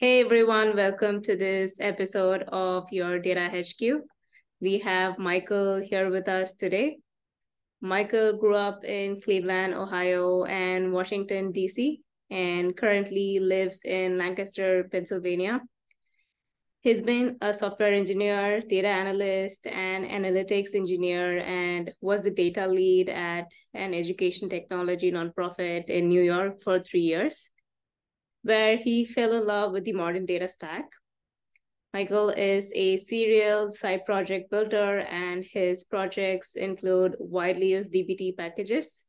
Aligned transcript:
Hey 0.00 0.20
everyone, 0.20 0.76
welcome 0.76 1.20
to 1.22 1.34
this 1.34 1.78
episode 1.80 2.44
of 2.52 2.86
your 2.92 3.18
Data 3.18 3.50
HQ. 3.50 4.04
We 4.60 4.78
have 4.78 5.18
Michael 5.18 5.80
here 5.80 6.08
with 6.08 6.28
us 6.28 6.54
today. 6.54 6.98
Michael 7.80 8.36
grew 8.36 8.54
up 8.54 8.84
in 8.84 9.20
Cleveland, 9.20 9.74
Ohio, 9.74 10.44
and 10.44 10.92
Washington, 10.92 11.50
D.C., 11.50 12.00
and 12.30 12.76
currently 12.76 13.40
lives 13.40 13.80
in 13.84 14.16
Lancaster, 14.16 14.88
Pennsylvania. 14.92 15.62
He's 16.82 17.02
been 17.02 17.36
a 17.40 17.52
software 17.52 17.92
engineer, 17.92 18.60
data 18.60 18.86
analyst, 18.86 19.66
and 19.66 20.04
analytics 20.04 20.76
engineer, 20.76 21.38
and 21.38 21.90
was 22.00 22.22
the 22.22 22.30
data 22.30 22.68
lead 22.68 23.08
at 23.08 23.50
an 23.74 23.94
education 23.94 24.48
technology 24.48 25.10
nonprofit 25.10 25.90
in 25.90 26.08
New 26.08 26.22
York 26.22 26.62
for 26.62 26.78
three 26.78 27.00
years, 27.00 27.50
where 28.42 28.76
he 28.76 29.04
fell 29.04 29.32
in 29.32 29.46
love 29.46 29.72
with 29.72 29.84
the 29.84 29.92
modern 29.92 30.26
data 30.26 30.48
stack. 30.48 30.90
Michael 31.94 32.30
is 32.30 32.70
a 32.74 32.96
serial 32.98 33.70
side 33.70 34.04
project 34.04 34.50
builder, 34.50 35.00
and 35.00 35.44
his 35.44 35.84
projects 35.84 36.54
include 36.54 37.16
widely 37.18 37.72
used 37.72 37.92
DBT 37.92 38.36
packages 38.36 39.06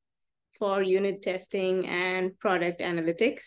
for 0.57 0.81
unit 0.81 1.21
testing 1.21 1.87
and 1.87 2.37
product 2.39 2.81
analytics. 2.81 3.43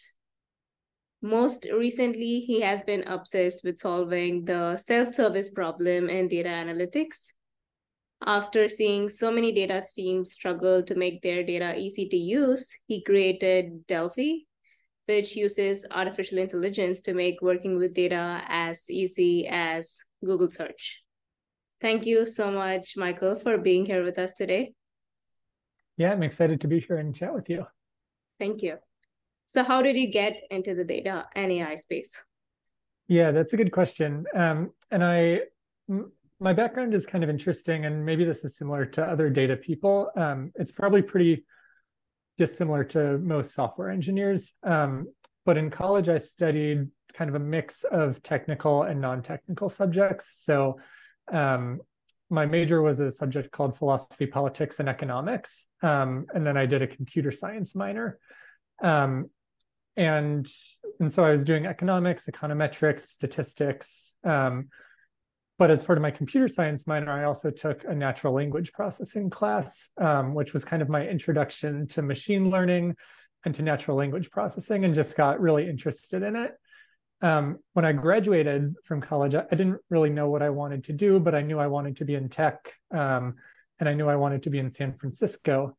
Most 1.22 1.66
recently, 1.72 2.40
he 2.40 2.60
has 2.60 2.82
been 2.82 3.06
obsessed 3.06 3.64
with 3.64 3.78
solving 3.78 4.44
the 4.44 4.76
self 4.76 5.14
service 5.14 5.50
problem 5.50 6.08
in 6.08 6.28
data 6.28 6.48
analytics. 6.48 7.28
After 8.24 8.68
seeing 8.68 9.08
so 9.08 9.30
many 9.32 9.52
data 9.52 9.82
teams 9.94 10.32
struggle 10.32 10.82
to 10.82 10.94
make 10.94 11.22
their 11.22 11.42
data 11.42 11.76
easy 11.76 12.08
to 12.08 12.16
use, 12.16 12.70
he 12.86 13.02
created 13.02 13.86
Delphi, 13.86 14.44
which 15.06 15.36
uses 15.36 15.84
artificial 15.90 16.38
intelligence 16.38 17.02
to 17.02 17.14
make 17.14 17.42
working 17.42 17.76
with 17.76 17.94
data 17.94 18.42
as 18.48 18.88
easy 18.88 19.46
as 19.48 19.98
Google 20.24 20.50
search. 20.50 21.02
Thank 21.80 22.06
you 22.06 22.26
so 22.26 22.52
much, 22.52 22.96
Michael, 22.96 23.36
for 23.36 23.58
being 23.58 23.84
here 23.84 24.04
with 24.04 24.18
us 24.18 24.32
today. 24.34 24.72
Yeah, 25.96 26.12
I'm 26.12 26.22
excited 26.22 26.60
to 26.60 26.68
be 26.68 26.80
here 26.80 26.98
and 26.98 27.14
chat 27.14 27.34
with 27.34 27.50
you. 27.50 27.66
Thank 28.38 28.62
you. 28.62 28.76
So, 29.46 29.64
how 29.64 29.82
did 29.82 29.96
you 29.96 30.06
get 30.06 30.40
into 30.50 30.74
the 30.74 30.84
data 30.84 31.26
and 31.34 31.50
AI 31.50 31.74
space? 31.74 32.22
Yeah, 33.08 33.32
that's 33.32 33.52
a 33.52 33.56
good 33.56 33.72
question. 33.72 34.24
Um, 34.34 34.70
and 34.90 35.04
I, 35.04 35.40
my 36.40 36.52
background 36.52 36.94
is 36.94 37.04
kind 37.04 37.24
of 37.24 37.28
interesting, 37.28 37.84
and 37.84 38.06
maybe 38.06 38.24
this 38.24 38.44
is 38.44 38.56
similar 38.56 38.86
to 38.86 39.02
other 39.02 39.28
data 39.28 39.56
people. 39.56 40.10
Um, 40.16 40.52
it's 40.54 40.72
probably 40.72 41.02
pretty 41.02 41.44
dissimilar 42.36 42.84
to 42.84 43.18
most 43.18 43.54
software 43.54 43.90
engineers. 43.90 44.54
Um, 44.62 45.06
but 45.44 45.56
in 45.56 45.70
college, 45.70 46.08
I 46.08 46.18
studied 46.18 46.88
kind 47.14 47.28
of 47.28 47.34
a 47.34 47.38
mix 47.38 47.84
of 47.84 48.22
technical 48.22 48.84
and 48.84 49.00
non-technical 49.00 49.70
subjects. 49.70 50.30
So 50.42 50.80
um, 51.30 51.80
my 52.30 52.46
major 52.46 52.80
was 52.80 53.00
a 53.00 53.10
subject 53.10 53.50
called 53.52 53.76
philosophy, 53.76 54.26
politics, 54.26 54.80
and 54.80 54.88
economics. 54.88 55.66
Um, 55.82 56.26
and 56.34 56.46
then 56.46 56.56
I 56.56 56.66
did 56.66 56.80
a 56.80 56.86
computer 56.86 57.30
science 57.30 57.74
minor. 57.74 58.18
Um, 58.82 59.30
and, 59.96 60.48
and 60.98 61.12
so 61.12 61.24
I 61.24 61.32
was 61.32 61.44
doing 61.44 61.66
economics, 61.66 62.26
econometrics, 62.26 63.02
statistics. 63.02 64.14
But 65.62 65.70
as 65.70 65.84
part 65.84 65.96
of 65.96 66.02
my 66.02 66.10
computer 66.10 66.48
science 66.48 66.88
minor, 66.88 67.12
I 67.12 67.22
also 67.22 67.48
took 67.48 67.84
a 67.84 67.94
natural 67.94 68.34
language 68.34 68.72
processing 68.72 69.30
class, 69.30 69.90
um, 69.96 70.34
which 70.34 70.52
was 70.52 70.64
kind 70.64 70.82
of 70.82 70.88
my 70.88 71.06
introduction 71.06 71.86
to 71.90 72.02
machine 72.02 72.50
learning 72.50 72.96
and 73.44 73.54
to 73.54 73.62
natural 73.62 73.96
language 73.96 74.32
processing, 74.32 74.84
and 74.84 74.92
just 74.92 75.16
got 75.16 75.40
really 75.40 75.70
interested 75.70 76.24
in 76.24 76.34
it. 76.34 76.50
Um, 77.24 77.60
when 77.74 77.84
I 77.84 77.92
graduated 77.92 78.74
from 78.84 79.00
college, 79.00 79.36
I 79.36 79.44
didn't 79.50 79.78
really 79.88 80.10
know 80.10 80.28
what 80.28 80.42
I 80.42 80.50
wanted 80.50 80.82
to 80.86 80.92
do, 80.92 81.20
but 81.20 81.32
I 81.32 81.42
knew 81.42 81.60
I 81.60 81.68
wanted 81.68 81.98
to 81.98 82.04
be 82.04 82.16
in 82.16 82.28
tech, 82.28 82.58
um, 82.92 83.36
and 83.78 83.88
I 83.88 83.94
knew 83.94 84.08
I 84.08 84.16
wanted 84.16 84.42
to 84.42 84.50
be 84.50 84.58
in 84.58 84.68
San 84.68 84.94
Francisco. 84.98 85.76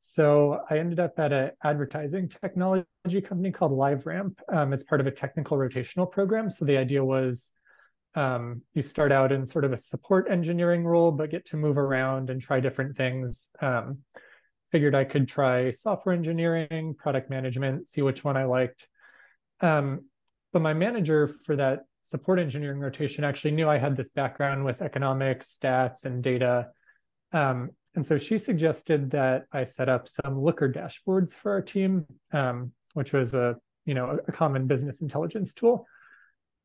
So 0.00 0.60
I 0.68 0.76
ended 0.76 1.00
up 1.00 1.18
at 1.18 1.32
an 1.32 1.52
advertising 1.64 2.28
technology 2.28 3.22
company 3.26 3.52
called 3.52 3.72
LiveRamp 3.72 4.34
um, 4.52 4.74
as 4.74 4.82
part 4.82 5.00
of 5.00 5.06
a 5.06 5.10
technical 5.10 5.56
rotational 5.56 6.12
program. 6.12 6.50
So 6.50 6.66
the 6.66 6.76
idea 6.76 7.02
was 7.02 7.48
um, 8.14 8.62
you 8.74 8.82
start 8.82 9.10
out 9.12 9.32
in 9.32 9.44
sort 9.44 9.64
of 9.64 9.72
a 9.72 9.78
support 9.78 10.30
engineering 10.30 10.84
role, 10.84 11.10
but 11.10 11.30
get 11.30 11.46
to 11.46 11.56
move 11.56 11.78
around 11.78 12.30
and 12.30 12.40
try 12.40 12.60
different 12.60 12.96
things. 12.96 13.48
Um, 13.60 13.98
figured 14.70 14.94
I 14.94 15.04
could 15.04 15.28
try 15.28 15.72
software 15.72 16.14
engineering, 16.14 16.94
product 16.94 17.30
management, 17.30 17.88
see 17.88 18.02
which 18.02 18.24
one 18.24 18.36
I 18.36 18.44
liked. 18.44 18.86
Um, 19.60 20.06
but 20.52 20.62
my 20.62 20.74
manager 20.74 21.28
for 21.44 21.56
that 21.56 21.80
support 22.02 22.38
engineering 22.38 22.78
rotation 22.78 23.24
actually 23.24 23.52
knew 23.52 23.68
I 23.68 23.78
had 23.78 23.96
this 23.96 24.08
background 24.08 24.64
with 24.64 24.82
economics, 24.82 25.58
stats, 25.60 26.04
and 26.04 26.22
data. 26.22 26.68
Um, 27.32 27.70
and 27.96 28.04
so 28.04 28.16
she 28.18 28.38
suggested 28.38 29.10
that 29.12 29.44
I 29.52 29.64
set 29.64 29.88
up 29.88 30.08
some 30.08 30.40
Looker 30.40 30.68
dashboards 30.68 31.30
for 31.30 31.52
our 31.52 31.62
team, 31.62 32.06
um, 32.32 32.72
which 32.94 33.12
was 33.12 33.34
a 33.34 33.56
you 33.86 33.94
know 33.94 34.18
a 34.26 34.32
common 34.32 34.66
business 34.66 35.00
intelligence 35.00 35.54
tool 35.54 35.86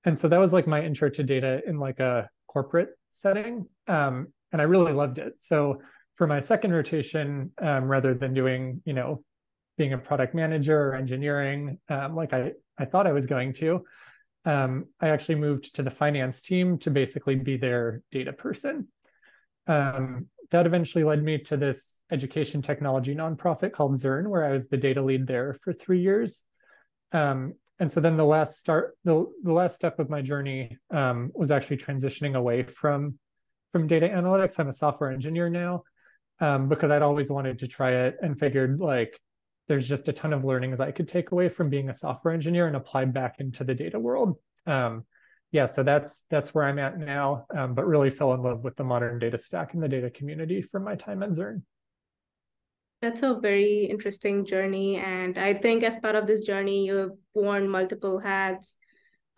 and 0.05 0.17
so 0.17 0.27
that 0.27 0.39
was 0.39 0.53
like 0.53 0.67
my 0.67 0.83
intro 0.83 1.09
to 1.09 1.23
data 1.23 1.61
in 1.65 1.77
like 1.79 1.99
a 1.99 2.29
corporate 2.47 2.89
setting 3.09 3.65
um, 3.87 4.27
and 4.51 4.61
i 4.61 4.65
really 4.65 4.93
loved 4.93 5.17
it 5.17 5.33
so 5.39 5.81
for 6.15 6.27
my 6.27 6.39
second 6.39 6.73
rotation 6.73 7.51
um, 7.61 7.85
rather 7.85 8.13
than 8.13 8.33
doing 8.33 8.81
you 8.85 8.93
know 8.93 9.23
being 9.77 9.93
a 9.93 9.97
product 9.97 10.35
manager 10.35 10.89
or 10.89 10.95
engineering 10.95 11.77
um, 11.89 12.15
like 12.15 12.33
i 12.33 12.51
i 12.77 12.85
thought 12.85 13.07
i 13.07 13.11
was 13.11 13.25
going 13.25 13.53
to 13.53 13.83
um, 14.45 14.85
i 14.99 15.09
actually 15.09 15.35
moved 15.35 15.75
to 15.75 15.83
the 15.83 15.91
finance 15.91 16.41
team 16.41 16.77
to 16.77 16.89
basically 16.89 17.35
be 17.35 17.57
their 17.57 18.01
data 18.11 18.33
person 18.33 18.87
um, 19.67 20.27
that 20.51 20.65
eventually 20.65 21.03
led 21.03 21.23
me 21.23 21.37
to 21.37 21.57
this 21.57 21.99
education 22.11 22.61
technology 22.61 23.15
nonprofit 23.15 23.71
called 23.71 23.99
Zearn, 23.99 24.29
where 24.29 24.43
I 24.43 24.51
was 24.51 24.67
the 24.67 24.77
data 24.77 25.01
lead 25.01 25.27
there 25.27 25.57
for 25.63 25.73
three 25.73 26.01
years. 26.01 26.41
Um, 27.11 27.53
and 27.79 27.91
so 27.91 27.99
then 27.99 28.17
the 28.17 28.25
last 28.25 28.57
start 28.57 28.97
the, 29.03 29.25
the 29.43 29.53
last 29.53 29.75
step 29.75 29.99
of 29.99 30.09
my 30.09 30.21
journey 30.21 30.77
um, 30.91 31.31
was 31.33 31.51
actually 31.51 31.77
transitioning 31.77 32.35
away 32.35 32.63
from 32.63 33.17
from 33.71 33.87
data 33.87 34.07
analytics. 34.07 34.59
I'm 34.59 34.67
a 34.67 34.73
software 34.73 35.11
engineer 35.11 35.49
now 35.49 35.83
um, 36.41 36.69
because 36.69 36.91
i'd 36.91 37.01
always 37.01 37.29
wanted 37.29 37.59
to 37.59 37.67
try 37.67 37.91
it 38.05 38.17
and 38.21 38.39
figured 38.39 38.79
like 38.79 39.19
there's 39.67 39.87
just 39.87 40.07
a 40.07 40.13
ton 40.13 40.33
of 40.33 40.43
learnings 40.43 40.79
i 40.79 40.91
could 40.91 41.07
take 41.07 41.31
away 41.31 41.49
from 41.49 41.69
being 41.69 41.89
a 41.89 41.93
software 41.93 42.33
engineer 42.33 42.67
and 42.67 42.75
apply 42.75 43.05
back 43.05 43.35
into 43.39 43.63
the 43.63 43.75
data 43.75 43.99
world. 43.99 44.37
Um, 44.65 45.05
yeah 45.51 45.65
so 45.65 45.83
that's 45.83 46.25
that's 46.29 46.53
where 46.53 46.65
i'm 46.65 46.79
at 46.79 46.97
now 46.97 47.45
um, 47.57 47.73
but 47.73 47.87
really 47.87 48.09
fell 48.09 48.33
in 48.33 48.41
love 48.41 48.63
with 48.63 48.75
the 48.75 48.83
modern 48.83 49.19
data 49.19 49.39
stack 49.39 49.73
and 49.73 49.81
the 49.81 49.87
data 49.87 50.09
community 50.09 50.61
from 50.61 50.83
my 50.83 50.95
time 50.95 51.23
at 51.23 51.33
Zearn 51.33 51.63
that's 53.01 53.23
a 53.23 53.39
very 53.39 53.85
interesting 53.85 54.45
journey. 54.45 54.97
And 54.97 55.37
I 55.37 55.53
think 55.53 55.83
as 55.83 55.97
part 55.97 56.15
of 56.15 56.27
this 56.27 56.41
journey, 56.41 56.85
you've 56.85 57.17
worn 57.33 57.69
multiple 57.69 58.19
hats, 58.19 58.75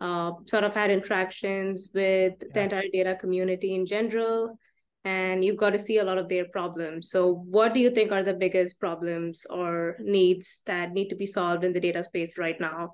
uh, 0.00 0.32
sort 0.46 0.64
of 0.64 0.74
had 0.74 0.90
interactions 0.90 1.90
with 1.94 2.34
yeah. 2.40 2.48
the 2.54 2.60
entire 2.62 2.88
data 2.92 3.14
community 3.14 3.74
in 3.74 3.86
general, 3.86 4.58
and 5.04 5.44
you've 5.44 5.56
got 5.56 5.70
to 5.70 5.78
see 5.78 5.98
a 5.98 6.04
lot 6.04 6.18
of 6.18 6.28
their 6.28 6.46
problems. 6.46 7.10
So, 7.10 7.34
what 7.34 7.72
do 7.72 7.80
you 7.80 7.90
think 7.90 8.10
are 8.10 8.22
the 8.22 8.34
biggest 8.34 8.80
problems 8.80 9.46
or 9.48 9.96
needs 10.00 10.62
that 10.66 10.92
need 10.92 11.08
to 11.08 11.16
be 11.16 11.26
solved 11.26 11.62
in 11.62 11.72
the 11.72 11.80
data 11.80 12.02
space 12.02 12.38
right 12.38 12.60
now 12.60 12.92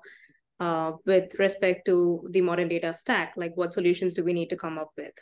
uh, 0.59 0.93
with 1.05 1.33
respect 1.39 1.85
to 1.85 2.27
the 2.29 2.41
modern 2.41 2.67
data 2.67 2.93
stack? 2.93 3.33
Like, 3.35 3.53
what 3.55 3.73
solutions 3.73 4.13
do 4.13 4.23
we 4.23 4.33
need 4.33 4.49
to 4.49 4.55
come 4.55 4.77
up 4.77 4.91
with? 4.95 5.13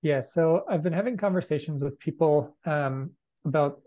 Yeah, 0.00 0.22
so 0.22 0.64
I've 0.68 0.82
been 0.82 0.92
having 0.92 1.16
conversations 1.16 1.82
with 1.82 1.98
people 1.98 2.56
um, 2.64 3.10
about 3.44 3.80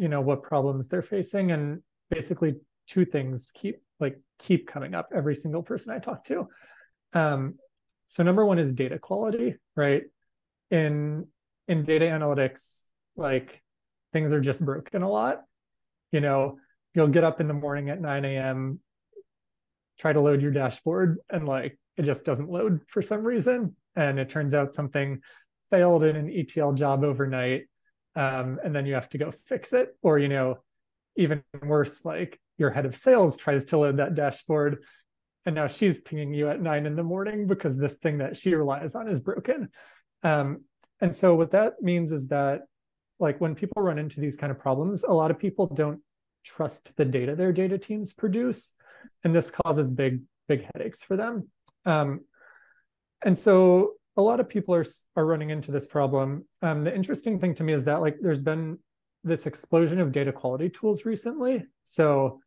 you 0.00 0.08
know 0.08 0.20
what 0.20 0.42
problems 0.42 0.88
they're 0.88 1.02
facing 1.02 1.52
and 1.52 1.82
basically 2.10 2.54
two 2.86 3.04
things 3.04 3.50
keep 3.54 3.76
like 4.00 4.18
keep 4.38 4.66
coming 4.66 4.94
up 4.94 5.10
every 5.14 5.36
single 5.36 5.62
person 5.62 5.92
i 5.92 5.98
talk 5.98 6.24
to. 6.24 6.48
Um, 7.12 7.56
so 8.06 8.22
number 8.22 8.44
one 8.44 8.58
is 8.58 8.72
data 8.72 8.98
quality 8.98 9.56
right? 9.76 10.04
In 10.70 11.26
in 11.68 11.84
data 11.84 12.06
analytics 12.06 12.78
like 13.16 13.62
things 14.12 14.32
are 14.32 14.40
just 14.40 14.64
broken 14.64 15.02
a 15.02 15.10
lot. 15.10 15.42
You 16.12 16.20
know 16.20 16.56
you'll 16.94 17.08
get 17.08 17.24
up 17.24 17.40
in 17.40 17.46
the 17.46 17.54
morning 17.54 17.90
at 17.90 18.00
9 18.00 18.24
a.m 18.24 18.80
try 20.00 20.12
to 20.14 20.20
load 20.20 20.40
your 20.40 20.50
dashboard 20.50 21.18
and 21.28 21.46
like 21.46 21.78
it 21.98 22.04
just 22.04 22.24
doesn't 22.24 22.48
load 22.48 22.80
for 22.88 23.02
some 23.02 23.22
reason. 23.22 23.76
And 23.94 24.18
it 24.18 24.30
turns 24.30 24.54
out 24.54 24.74
something 24.74 25.20
failed 25.68 26.02
in 26.04 26.16
an 26.16 26.30
etl 26.30 26.72
job 26.72 27.04
overnight 27.04 27.64
um, 28.20 28.58
and 28.64 28.74
then 28.74 28.86
you 28.86 28.94
have 28.94 29.08
to 29.10 29.18
go 29.18 29.32
fix 29.46 29.72
it. 29.72 29.96
Or 30.02 30.18
you 30.18 30.28
know 30.28 30.58
even 31.16 31.42
worse 31.62 32.04
like 32.04 32.40
your 32.56 32.70
head 32.70 32.86
of 32.86 32.96
sales 32.96 33.36
tries 33.36 33.64
to 33.66 33.78
load 33.78 33.96
that 33.96 34.14
dashboard 34.14 34.78
and 35.46 35.54
now 35.54 35.66
she's 35.66 36.00
pinging 36.00 36.34
you 36.34 36.48
at 36.48 36.60
nine 36.60 36.86
in 36.86 36.96
the 36.96 37.02
morning 37.02 37.46
because 37.46 37.76
this 37.76 37.94
thing 37.94 38.18
that 38.18 38.36
she 38.36 38.54
relies 38.54 38.94
on 38.94 39.08
is 39.08 39.18
broken. 39.18 39.68
Um, 40.22 40.64
and 41.00 41.16
so 41.16 41.34
what 41.34 41.52
that 41.52 41.80
means 41.80 42.12
is 42.12 42.28
that 42.28 42.60
like 43.18 43.40
when 43.40 43.54
people 43.54 43.82
run 43.82 43.98
into 43.98 44.20
these 44.20 44.36
kind 44.36 44.50
of 44.50 44.58
problems 44.58 45.02
a 45.02 45.12
lot 45.12 45.30
of 45.30 45.38
people 45.38 45.66
don't 45.66 46.00
trust 46.44 46.92
the 46.96 47.04
data 47.04 47.34
their 47.34 47.52
data 47.52 47.76
teams 47.76 48.12
produce 48.12 48.70
and 49.24 49.34
this 49.34 49.50
causes 49.50 49.90
big 49.90 50.22
big 50.48 50.66
headaches 50.72 51.02
for 51.02 51.16
them. 51.16 51.48
Um, 51.86 52.20
and 53.24 53.38
so 53.38 53.92
a 54.16 54.22
lot 54.22 54.40
of 54.40 54.48
people 54.48 54.74
are 54.74 54.84
are 55.16 55.26
running 55.26 55.50
into 55.50 55.70
this 55.70 55.86
problem. 55.86 56.44
Um, 56.62 56.84
the 56.84 56.94
interesting 56.94 57.38
thing 57.38 57.54
to 57.56 57.62
me 57.62 57.72
is 57.72 57.84
that 57.84 58.00
like 58.00 58.16
there's 58.20 58.42
been 58.42 58.78
this 59.24 59.46
explosion 59.46 60.00
of 60.00 60.12
data 60.12 60.32
quality 60.32 60.68
tools 60.68 61.04
recently. 61.04 61.64
So 61.84 62.40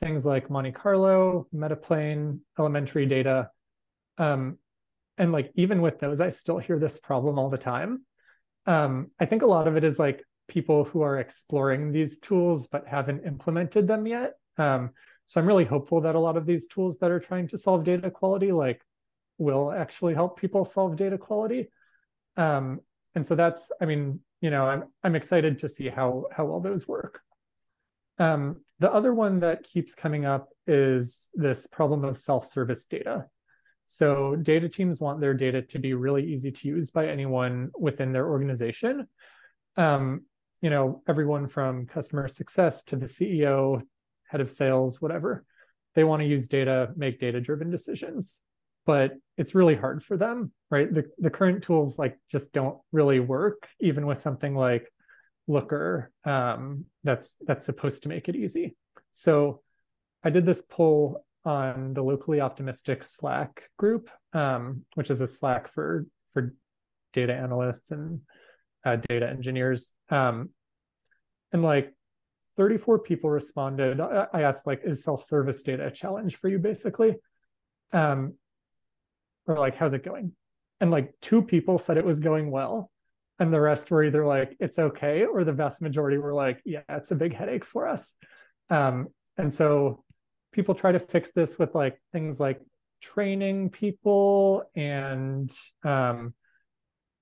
things 0.00 0.26
like 0.26 0.50
Monte 0.50 0.72
Carlo, 0.72 1.46
Metaplane, 1.54 2.40
elementary 2.58 3.06
data. 3.06 3.50
Um, 4.18 4.58
and 5.18 5.32
like 5.32 5.50
even 5.54 5.80
with 5.80 5.98
those, 5.98 6.20
I 6.20 6.30
still 6.30 6.58
hear 6.58 6.78
this 6.78 6.98
problem 6.98 7.38
all 7.38 7.48
the 7.48 7.58
time. 7.58 8.04
Um, 8.66 9.10
I 9.18 9.26
think 9.26 9.42
a 9.42 9.46
lot 9.46 9.68
of 9.68 9.76
it 9.76 9.84
is 9.84 9.98
like 9.98 10.22
people 10.48 10.84
who 10.84 11.02
are 11.02 11.18
exploring 11.18 11.92
these 11.92 12.18
tools 12.18 12.66
but 12.66 12.86
haven't 12.86 13.24
implemented 13.24 13.86
them 13.86 14.06
yet. 14.06 14.34
Um, 14.58 14.90
so 15.28 15.40
I'm 15.40 15.46
really 15.46 15.64
hopeful 15.64 16.02
that 16.02 16.14
a 16.14 16.20
lot 16.20 16.36
of 16.36 16.46
these 16.46 16.66
tools 16.66 16.98
that 16.98 17.10
are 17.10 17.20
trying 17.20 17.48
to 17.48 17.58
solve 17.58 17.84
data 17.84 18.10
quality 18.10 18.52
like 18.52 18.80
will 19.38 19.72
actually 19.72 20.14
help 20.14 20.38
people 20.38 20.64
solve 20.64 20.96
data 20.96 21.18
quality. 21.18 21.68
Um, 22.36 22.80
and 23.14 23.24
so 23.24 23.34
that's, 23.34 23.70
I 23.80 23.86
mean, 23.86 24.20
you 24.40 24.50
know, 24.50 24.66
I'm 24.66 24.84
I'm 25.02 25.16
excited 25.16 25.58
to 25.60 25.68
see 25.68 25.88
how 25.88 26.26
how 26.30 26.46
all 26.46 26.60
those 26.60 26.86
work. 26.86 27.20
Um, 28.18 28.62
the 28.78 28.92
other 28.92 29.12
one 29.12 29.40
that 29.40 29.64
keeps 29.64 29.94
coming 29.94 30.24
up 30.24 30.48
is 30.66 31.28
this 31.34 31.66
problem 31.66 32.04
of 32.04 32.18
self-service 32.18 32.86
data. 32.86 33.26
So 33.86 34.36
data 34.36 34.68
teams 34.68 35.00
want 35.00 35.20
their 35.20 35.34
data 35.34 35.62
to 35.62 35.78
be 35.78 35.94
really 35.94 36.24
easy 36.32 36.50
to 36.50 36.68
use 36.68 36.90
by 36.90 37.08
anyone 37.08 37.70
within 37.78 38.12
their 38.12 38.28
organization. 38.28 39.06
Um, 39.76 40.22
you 40.60 40.70
know, 40.70 41.02
everyone 41.06 41.46
from 41.46 41.86
customer 41.86 42.26
success 42.28 42.82
to 42.84 42.96
the 42.96 43.06
CEO, 43.06 43.82
head 44.24 44.40
of 44.40 44.50
sales, 44.50 45.00
whatever. 45.00 45.44
They 45.94 46.04
want 46.04 46.20
to 46.20 46.26
use 46.26 46.48
data, 46.48 46.90
make 46.96 47.20
data-driven 47.20 47.70
decisions, 47.70 48.38
but 48.86 49.12
it's 49.36 49.54
really 49.54 49.74
hard 49.74 50.02
for 50.02 50.16
them, 50.16 50.52
right? 50.70 50.92
The 50.92 51.04
the 51.18 51.30
current 51.30 51.62
tools 51.62 51.98
like 51.98 52.18
just 52.30 52.52
don't 52.52 52.78
really 52.92 53.20
work, 53.20 53.68
even 53.80 54.06
with 54.06 54.18
something 54.18 54.54
like 54.54 54.90
Looker 55.48 56.10
um, 56.24 56.86
that's 57.04 57.34
that's 57.46 57.64
supposed 57.64 58.04
to 58.04 58.08
make 58.08 58.28
it 58.28 58.36
easy. 58.36 58.76
So 59.12 59.62
I 60.24 60.30
did 60.30 60.46
this 60.46 60.62
poll 60.62 61.24
on 61.44 61.94
the 61.94 62.02
locally 62.02 62.40
optimistic 62.40 63.04
Slack 63.04 63.64
group, 63.76 64.08
um, 64.32 64.84
which 64.94 65.10
is 65.10 65.20
a 65.20 65.26
Slack 65.26 65.72
for 65.72 66.06
for 66.32 66.54
data 67.12 67.34
analysts 67.34 67.90
and 67.90 68.20
uh, 68.84 68.96
data 69.08 69.28
engineers. 69.28 69.92
Um, 70.10 70.50
and 71.52 71.62
like 71.62 71.92
34 72.56 73.00
people 73.00 73.30
responded. 73.30 74.00
I 74.00 74.42
asked 74.42 74.66
like, 74.66 74.82
is 74.84 75.04
self-service 75.04 75.62
data 75.62 75.86
a 75.86 75.90
challenge 75.90 76.36
for 76.36 76.48
you, 76.48 76.58
basically? 76.58 77.16
Um, 77.92 78.34
or 79.46 79.58
like, 79.58 79.76
how's 79.76 79.94
it 79.94 80.04
going? 80.04 80.32
And 80.80 80.90
like 80.90 81.14
two 81.20 81.42
people 81.42 81.78
said 81.78 81.96
it 81.96 82.04
was 82.04 82.20
going 82.20 82.50
well, 82.50 82.90
and 83.38 83.52
the 83.52 83.60
rest 83.60 83.90
were 83.90 84.04
either 84.04 84.26
like 84.26 84.56
it's 84.60 84.78
okay, 84.78 85.24
or 85.24 85.44
the 85.44 85.52
vast 85.52 85.80
majority 85.80 86.18
were 86.18 86.34
like, 86.34 86.60
yeah, 86.64 86.82
it's 86.88 87.10
a 87.10 87.16
big 87.16 87.34
headache 87.34 87.64
for 87.64 87.88
us. 87.88 88.12
Um, 88.70 89.08
and 89.38 89.52
so 89.52 90.04
people 90.52 90.74
try 90.74 90.92
to 90.92 90.98
fix 90.98 91.32
this 91.32 91.58
with 91.58 91.74
like 91.74 92.00
things 92.12 92.40
like 92.40 92.60
training 93.00 93.70
people 93.70 94.64
and 94.74 95.52
um, 95.84 96.34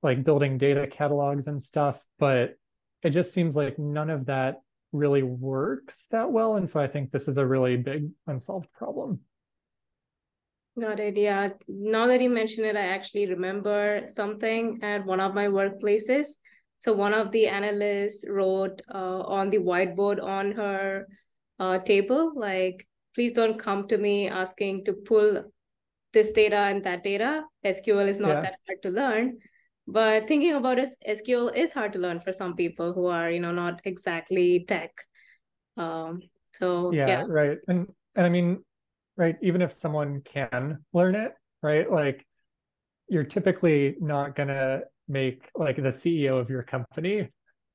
like 0.03 0.23
building 0.23 0.59
data 0.59 0.87
catalogs 0.87 1.49
and 1.49 1.61
stuff 1.61 2.01
but 2.19 2.57
it 3.03 3.11
just 3.11 3.33
seems 3.33 3.57
like 3.57 3.79
none 3.79 4.11
of 4.11 4.27
that 4.27 4.61
really 4.93 5.23
works 5.23 6.07
that 6.11 6.31
well 6.31 6.55
and 6.55 6.71
so 6.71 6.79
i 6.79 6.87
think 6.87 7.11
this 7.11 7.27
is 7.27 7.39
a 7.39 7.45
really 7.45 7.77
big 7.77 8.09
unsolved 8.29 8.71
problem 8.73 9.19
got 10.81 10.99
it 11.01 11.17
yeah 11.17 11.49
now 11.69 12.07
that 12.07 12.21
you 12.21 12.29
mention 12.29 12.65
it 12.65 12.77
i 12.77 12.87
actually 12.87 13.29
remember 13.29 14.03
something 14.07 14.79
at 14.83 15.05
one 15.07 15.21
of 15.21 15.35
my 15.35 15.47
workplaces 15.47 16.27
so 16.79 16.93
one 16.93 17.15
of 17.15 17.31
the 17.31 17.47
analysts 17.47 18.25
wrote 18.29 18.83
uh, 18.93 19.21
on 19.21 19.51
the 19.51 19.59
whiteboard 19.59 20.23
on 20.23 20.53
her 20.53 21.07
uh, 21.61 21.79
table 21.79 22.33
like 22.35 22.87
please 23.15 23.33
don't 23.33 23.59
come 23.59 23.87
to 23.87 23.97
me 23.97 24.29
asking 24.29 24.85
to 24.85 24.93
pull 24.93 25.45
this 26.15 26.33
data 26.33 26.57
and 26.57 26.83
that 26.85 27.03
data. 27.03 27.45
SQL 27.67 28.09
is 28.09 28.19
not 28.19 28.29
yeah. 28.29 28.41
that 28.43 28.57
hard 28.67 28.83
to 28.83 28.91
learn. 28.91 29.39
But 29.87 30.27
thinking 30.27 30.55
about 30.55 30.79
it, 30.79 30.89
SQL 31.07 31.55
is 31.55 31.75
hard 31.75 31.93
to 31.93 31.99
learn 31.99 32.21
for 32.21 32.33
some 32.33 32.57
people 32.57 32.95
who 32.95 33.07
are, 33.07 33.31
you 33.31 33.41
know, 33.41 33.53
not 33.53 33.83
exactly 33.85 34.65
tech. 34.67 34.93
Um, 35.77 36.21
so 36.55 36.93
yeah, 36.93 37.07
yeah, 37.07 37.25
right. 37.29 37.59
And 37.69 37.89
and 38.15 38.25
I 38.25 38.29
mean, 38.31 38.65
right, 39.17 39.37
even 39.43 39.63
if 39.63 39.73
someone 39.73 40.21
can 40.23 40.85
learn 40.93 41.15
it, 41.15 41.33
right, 41.63 41.91
like 41.91 42.27
you're 43.09 43.25
typically 43.25 43.97
not 44.01 44.35
gonna 44.35 44.81
make 45.09 45.49
like 45.55 45.77
the 45.77 45.83
CEO 45.83 46.41
of 46.41 46.51
your 46.51 46.63
company 46.63 47.29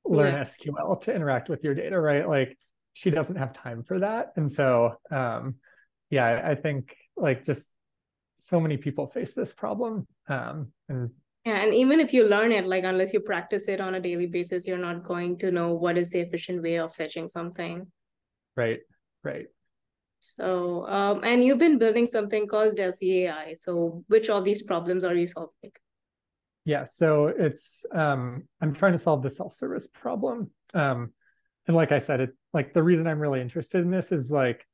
learn 0.04 0.34
yeah. 0.34 0.44
SQL 0.44 1.00
to 1.02 1.14
interact 1.14 1.48
with 1.48 1.62
your 1.62 1.74
data, 1.74 2.00
right? 2.00 2.28
Like 2.28 2.56
she 2.94 3.10
doesn't 3.10 3.36
have 3.36 3.52
time 3.52 3.84
for 3.84 4.00
that. 4.00 4.32
And 4.36 4.50
so 4.50 4.94
um 5.10 5.56
yeah 6.10 6.42
i 6.44 6.54
think 6.54 6.96
like 7.16 7.44
just 7.46 7.68
so 8.34 8.60
many 8.60 8.76
people 8.76 9.06
face 9.06 9.32
this 9.34 9.52
problem 9.52 10.06
um 10.28 10.72
and 10.88 11.10
yeah 11.44 11.62
and 11.62 11.74
even 11.74 12.00
if 12.00 12.12
you 12.12 12.28
learn 12.28 12.52
it 12.52 12.66
like 12.66 12.84
unless 12.84 13.12
you 13.12 13.20
practice 13.20 13.68
it 13.68 13.80
on 13.80 13.94
a 13.94 14.00
daily 14.00 14.26
basis 14.26 14.66
you're 14.66 14.78
not 14.78 15.04
going 15.04 15.38
to 15.38 15.50
know 15.50 15.74
what 15.74 15.96
is 15.96 16.10
the 16.10 16.20
efficient 16.20 16.62
way 16.62 16.78
of 16.78 16.94
fetching 16.94 17.28
something. 17.28 17.86
Right 18.56 18.80
right 19.22 19.46
so 20.20 20.86
um 20.86 21.20
and 21.24 21.42
you've 21.42 21.58
been 21.58 21.78
building 21.78 22.06
something 22.06 22.46
called 22.46 22.76
delphi 22.76 23.24
ai 23.24 23.52
so 23.54 24.04
which 24.08 24.28
of 24.28 24.44
these 24.44 24.62
problems 24.62 25.04
are 25.04 25.14
you 25.14 25.26
solving 25.26 25.72
yeah 26.64 26.84
so 26.84 27.26
it's 27.26 27.84
um 27.94 28.42
i'm 28.60 28.72
trying 28.72 28.92
to 28.92 28.98
solve 28.98 29.22
the 29.22 29.30
self-service 29.30 29.88
problem 29.92 30.50
um 30.74 31.12
and 31.70 31.76
like 31.76 31.92
I 31.92 32.00
said, 32.00 32.18
it 32.20 32.30
like 32.52 32.72
the 32.72 32.82
reason 32.82 33.06
I'm 33.06 33.20
really 33.20 33.40
interested 33.40 33.82
in 33.82 33.92
this 33.92 34.10
is 34.10 34.28
like 34.28 34.66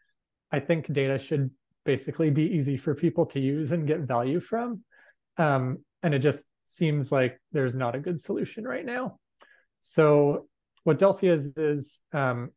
I 0.50 0.60
think 0.60 0.90
data 0.90 1.18
should 1.18 1.50
basically 1.84 2.30
be 2.30 2.44
easy 2.44 2.78
for 2.78 2.94
people 2.94 3.26
to 3.26 3.38
use 3.38 3.70
and 3.70 3.86
get 3.86 4.00
value 4.00 4.40
from. 4.40 4.82
Um, 5.36 5.84
and 6.02 6.14
it 6.14 6.20
just 6.20 6.44
seems 6.64 7.12
like 7.12 7.38
there's 7.52 7.74
not 7.74 7.94
a 7.94 8.00
good 8.00 8.22
solution 8.22 8.64
right 8.64 8.84
now. 8.84 9.18
So 9.82 10.48
what 10.84 10.98
Delphi 10.98 11.26
is 11.26 11.52
is 11.58 12.00
um, 12.14 12.50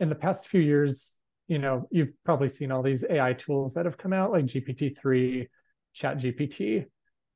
in 0.00 0.08
the 0.08 0.16
past 0.16 0.48
few 0.48 0.60
years, 0.60 1.16
you 1.50 1.58
know, 1.58 1.88
you've 1.90 2.12
probably 2.24 2.48
seen 2.48 2.70
all 2.70 2.80
these 2.80 3.04
AI 3.10 3.32
tools 3.32 3.74
that 3.74 3.84
have 3.84 3.98
come 3.98 4.12
out 4.12 4.30
like 4.30 4.44
GPT-3, 4.44 5.48
Chat 5.92 6.18
GPT. 6.18 6.84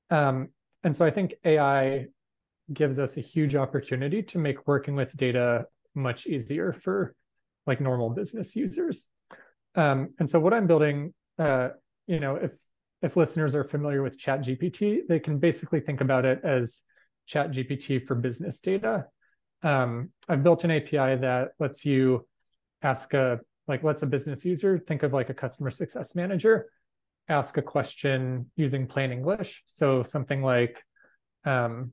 Um, 0.09 0.51
and 0.85 0.95
so 0.95 1.05
I 1.05 1.11
think 1.11 1.35
AI 1.45 2.07
gives 2.73 3.01
us 3.01 3.17
a 3.17 3.21
huge 3.21 3.57
opportunity 3.57 4.23
to 4.23 4.39
make 4.39 4.69
working 4.69 4.95
with 4.95 5.17
data 5.17 5.65
much 5.97 6.29
easier 6.29 6.73
for 6.73 7.17
like 7.67 7.81
normal 7.81 8.09
business 8.11 8.55
users. 8.55 9.09
Um, 9.75 10.15
and 10.21 10.31
so 10.31 10.39
what 10.39 10.55
I'm 10.55 10.69
building, 10.69 11.13
uh, 11.41 11.71
you 12.07 12.21
know, 12.21 12.37
if 12.37 12.53
if 13.03 13.17
listeners 13.17 13.57
are 13.57 13.65
familiar 13.65 14.01
with 14.01 14.17
Chat 14.17 14.43
GPT, 14.43 15.09
they 15.09 15.19
can 15.19 15.39
basically 15.39 15.81
think 15.81 16.01
about 16.01 16.25
it 16.25 16.41
as 16.45 16.83
Chat 17.27 17.51
GPT 17.51 18.07
for 18.07 18.15
business 18.15 18.61
data. 18.61 19.07
Um, 19.65 20.11
I've 20.29 20.45
built 20.45 20.63
an 20.63 20.71
API 20.71 21.17
that 21.17 21.49
lets 21.59 21.85
you 21.85 22.29
ask 22.81 23.13
a 23.13 23.41
like 23.67 23.83
lets 23.83 24.03
a 24.03 24.07
business 24.07 24.45
user 24.45 24.79
think 24.79 25.03
of 25.03 25.13
like 25.13 25.31
a 25.31 25.35
customer 25.35 25.71
success 25.71 26.15
manager, 26.15 26.71
ask 27.29 27.57
a 27.57 27.63
question 27.63 28.51
using 28.57 28.87
plain 28.87 29.11
English. 29.11 29.63
So 29.67 30.03
something 30.03 30.43
like, 30.43 30.83
um, 31.45 31.93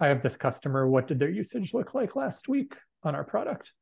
I 0.00 0.08
have 0.08 0.22
this 0.22 0.36
customer. 0.36 0.86
What 0.88 1.06
did 1.06 1.18
their 1.18 1.30
usage 1.30 1.72
look 1.72 1.94
like 1.94 2.16
last 2.16 2.48
week? 2.48 2.74
on 3.06 3.14
our 3.14 3.24
product. 3.24 3.72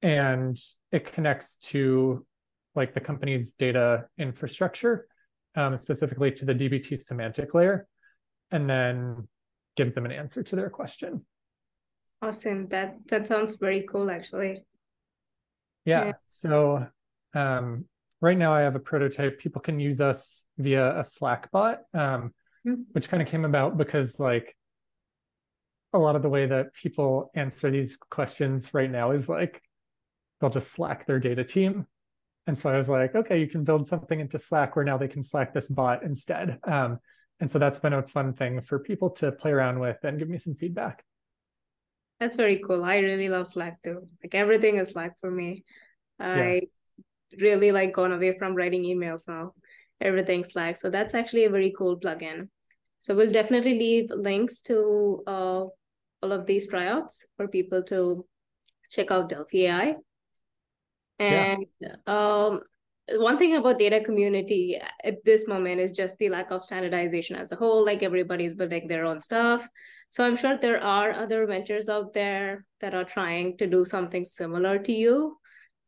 And 0.00 0.58
it 0.92 1.12
connects 1.12 1.56
to 1.72 2.24
like 2.74 2.94
the 2.94 3.00
company's 3.00 3.52
data 3.52 4.06
infrastructure, 4.18 5.06
um, 5.56 5.76
specifically 5.76 6.32
to 6.32 6.44
the 6.44 6.54
DBT 6.54 7.02
semantic 7.02 7.54
layer, 7.54 7.86
and 8.50 8.68
then 8.68 9.28
gives 9.76 9.94
them 9.94 10.04
an 10.04 10.12
answer 10.12 10.42
to 10.42 10.56
their 10.56 10.70
question. 10.70 11.24
Awesome. 12.22 12.68
That 12.68 12.96
that 13.08 13.26
sounds 13.26 13.56
very 13.56 13.82
cool 13.82 14.10
actually. 14.10 14.64
Yeah. 15.84 16.06
yeah. 16.06 16.12
So 16.28 16.86
um, 17.34 17.86
right 18.20 18.38
now 18.38 18.54
I 18.54 18.60
have 18.60 18.74
a 18.74 18.80
prototype. 18.80 19.38
People 19.38 19.60
can 19.60 19.78
use 19.78 20.00
us 20.00 20.46
via 20.58 20.98
a 20.98 21.04
Slack 21.04 21.50
bot, 21.50 21.80
um, 21.92 22.32
mm-hmm. 22.66 22.82
which 22.92 23.08
kind 23.08 23.22
of 23.22 23.28
came 23.28 23.44
about 23.44 23.76
because 23.76 24.18
like 24.18 24.56
a 25.92 25.98
lot 25.98 26.16
of 26.16 26.22
the 26.22 26.28
way 26.28 26.46
that 26.46 26.74
people 26.74 27.30
answer 27.34 27.70
these 27.70 27.96
questions 28.10 28.72
right 28.74 28.90
now 28.90 29.12
is 29.12 29.28
like 29.28 29.62
they'll 30.40 30.50
just 30.50 30.72
Slack 30.72 31.06
their 31.06 31.20
data 31.20 31.44
team. 31.44 31.86
And 32.46 32.58
so 32.58 32.68
I 32.68 32.76
was 32.76 32.88
like, 32.88 33.14
okay, 33.14 33.40
you 33.40 33.46
can 33.48 33.64
build 33.64 33.86
something 33.86 34.20
into 34.20 34.38
Slack 34.38 34.76
where 34.76 34.84
now 34.84 34.98
they 34.98 35.08
can 35.08 35.22
Slack 35.22 35.54
this 35.54 35.68
bot 35.68 36.02
instead. 36.02 36.58
Um, 36.64 36.98
and 37.40 37.50
so 37.50 37.58
that's 37.58 37.80
been 37.80 37.94
a 37.94 38.02
fun 38.02 38.34
thing 38.34 38.60
for 38.60 38.78
people 38.78 39.10
to 39.10 39.32
play 39.32 39.50
around 39.50 39.78
with 39.80 39.98
and 40.02 40.18
give 40.18 40.28
me 40.28 40.38
some 40.38 40.54
feedback. 40.54 41.04
That's 42.20 42.36
very 42.36 42.56
cool. 42.56 42.84
I 42.84 42.98
really 42.98 43.28
love 43.28 43.46
Slack 43.46 43.82
too. 43.82 44.06
Like 44.22 44.34
everything 44.34 44.76
is 44.76 44.90
Slack 44.90 45.14
for 45.20 45.30
me. 45.30 45.64
I 46.18 46.44
yeah. 46.54 46.60
really 47.40 47.72
like 47.72 47.92
gone 47.92 48.12
away 48.12 48.38
from 48.38 48.54
writing 48.54 48.84
emails 48.84 49.26
now. 49.26 49.52
everything 50.00 50.44
Slack. 50.44 50.76
So 50.76 50.90
that's 50.90 51.14
actually 51.14 51.44
a 51.44 51.50
very 51.50 51.72
cool 51.76 51.98
plugin. 51.98 52.48
So 52.98 53.14
we'll 53.14 53.32
definitely 53.32 53.78
leave 53.78 54.10
links 54.10 54.62
to 54.62 55.22
uh, 55.26 55.64
all 56.22 56.32
of 56.32 56.46
these 56.46 56.66
tryouts 56.66 57.24
for 57.36 57.48
people 57.48 57.82
to 57.84 58.24
check 58.90 59.10
out 59.10 59.28
Delphi 59.28 59.66
AI. 59.66 59.94
And 61.18 61.66
yeah. 61.80 61.96
um, 62.06 62.60
one 63.12 63.38
thing 63.38 63.56
about 63.56 63.78
data 63.78 64.00
community 64.00 64.80
at 65.02 65.24
this 65.24 65.46
moment 65.46 65.80
is 65.80 65.92
just 65.92 66.18
the 66.18 66.30
lack 66.30 66.50
of 66.50 66.64
standardization 66.64 67.36
as 67.36 67.52
a 67.52 67.56
whole. 67.56 67.84
Like 67.84 68.02
everybody's 68.02 68.54
building 68.54 68.88
their 68.88 69.04
own 69.04 69.20
stuff. 69.20 69.68
So 70.14 70.24
I'm 70.24 70.36
sure 70.36 70.56
there 70.56 70.80
are 70.80 71.10
other 71.10 71.44
ventures 71.44 71.88
out 71.88 72.12
there 72.12 72.64
that 72.78 72.94
are 72.94 73.02
trying 73.02 73.56
to 73.56 73.66
do 73.66 73.84
something 73.84 74.24
similar 74.24 74.78
to 74.78 74.92
you. 74.92 75.38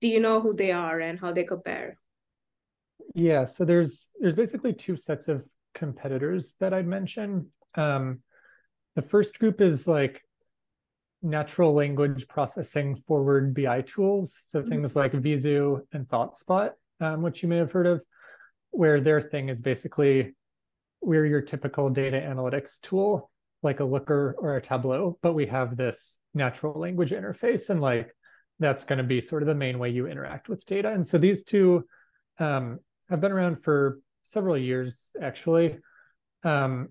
Do 0.00 0.08
you 0.08 0.18
know 0.18 0.40
who 0.40 0.52
they 0.52 0.72
are 0.72 0.98
and 0.98 1.16
how 1.16 1.30
they 1.30 1.44
compare? 1.44 1.96
Yeah, 3.14 3.44
so 3.44 3.64
there's 3.64 4.10
there's 4.18 4.34
basically 4.34 4.72
two 4.72 4.96
sets 4.96 5.28
of 5.28 5.44
competitors 5.76 6.56
that 6.58 6.74
I'd 6.74 6.88
mention. 6.88 7.52
Um, 7.76 8.18
the 8.96 9.02
first 9.02 9.38
group 9.38 9.60
is 9.60 9.86
like 9.86 10.22
natural 11.22 11.72
language 11.72 12.26
processing 12.26 12.96
forward 12.96 13.54
BI 13.54 13.82
tools. 13.82 14.36
So 14.48 14.58
mm-hmm. 14.58 14.70
things 14.70 14.96
like 14.96 15.12
Veezoo 15.12 15.82
and 15.92 16.08
ThoughtSpot, 16.08 16.72
um, 17.00 17.22
which 17.22 17.44
you 17.44 17.48
may 17.48 17.58
have 17.58 17.70
heard 17.70 17.86
of, 17.86 18.02
where 18.72 19.00
their 19.00 19.20
thing 19.20 19.50
is 19.50 19.62
basically 19.62 20.34
we're 21.00 21.26
your 21.26 21.42
typical 21.42 21.90
data 21.90 22.18
analytics 22.20 22.80
tool, 22.80 23.30
like 23.62 23.80
a 23.80 23.84
Looker 23.84 24.36
or 24.38 24.56
a 24.56 24.62
Tableau, 24.62 25.18
but 25.22 25.34
we 25.34 25.46
have 25.46 25.76
this 25.76 26.18
natural 26.34 26.78
language 26.78 27.10
interface. 27.10 27.70
And 27.70 27.80
like 27.80 28.10
that's 28.58 28.84
going 28.84 28.98
to 28.98 29.04
be 29.04 29.20
sort 29.20 29.42
of 29.42 29.46
the 29.46 29.54
main 29.54 29.78
way 29.78 29.90
you 29.90 30.06
interact 30.06 30.48
with 30.48 30.64
data. 30.66 30.92
And 30.92 31.06
so 31.06 31.18
these 31.18 31.44
two 31.44 31.84
um, 32.38 32.78
have 33.08 33.20
been 33.20 33.32
around 33.32 33.62
for 33.62 34.00
several 34.22 34.56
years, 34.56 35.10
actually. 35.20 35.78
Um, 36.42 36.88